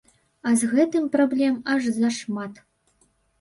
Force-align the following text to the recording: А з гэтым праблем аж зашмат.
А 0.51 0.53
з 0.61 0.69
гэтым 0.71 1.05
праблем 1.15 1.59
аж 1.75 1.91
зашмат. 1.99 2.53